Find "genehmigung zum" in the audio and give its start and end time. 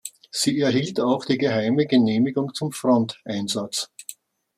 1.85-2.71